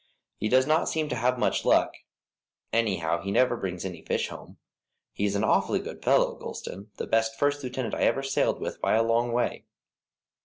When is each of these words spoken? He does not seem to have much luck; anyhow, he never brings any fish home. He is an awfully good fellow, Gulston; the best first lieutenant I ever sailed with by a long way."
He 0.37 0.49
does 0.49 0.65
not 0.65 0.89
seem 0.89 1.09
to 1.09 1.15
have 1.15 1.37
much 1.37 1.63
luck; 1.63 1.93
anyhow, 2.73 3.21
he 3.21 3.29
never 3.31 3.55
brings 3.55 3.85
any 3.85 4.01
fish 4.01 4.29
home. 4.29 4.57
He 5.13 5.25
is 5.25 5.35
an 5.35 5.43
awfully 5.43 5.77
good 5.77 6.01
fellow, 6.03 6.33
Gulston; 6.33 6.89
the 6.97 7.05
best 7.05 7.37
first 7.37 7.61
lieutenant 7.63 7.93
I 7.93 8.01
ever 8.01 8.23
sailed 8.23 8.59
with 8.59 8.81
by 8.81 8.95
a 8.95 9.03
long 9.03 9.31
way." 9.31 9.65